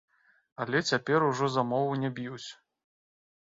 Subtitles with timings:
[0.63, 2.49] Але цяпер ужо за мову не б'юць.